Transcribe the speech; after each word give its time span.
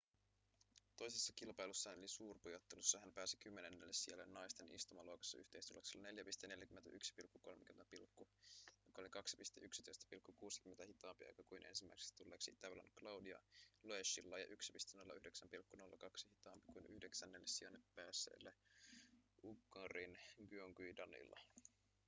toisessa 0.97 1.33
kilpailussaan 1.35 1.97
eli 1.97 2.07
suurpujottelussa 2.07 2.99
hän 2.99 3.13
pääsi 3.13 3.37
kymmenennelle 3.37 3.93
sijalle 3.93 4.25
naisten 4.25 4.71
istumaluokassa 4.71 5.37
yhteistuloksella 5.37 6.07
4.41,30 6.07 6.15
joka 8.87 9.01
oli 9.01 9.07
2.11,60 9.07 10.87
hitaampi 10.87 11.25
aika 11.25 11.43
kuin 11.43 11.65
ensimmäiseksi 11.65 12.15
tulleella 12.15 12.43
itävallan 12.51 12.89
claudia 12.99 13.41
loeschilla 13.83 14.39
ja 14.39 14.45
1.09,02 14.45 16.29
hitaampi 16.31 16.65
kuin 16.73 16.85
yhdeksännelle 16.85 17.47
sijalle 17.47 17.79
päässeellä 17.95 18.53
unkarin 19.43 20.17
gyöngyi 20.49 20.97
danilla 20.97 21.39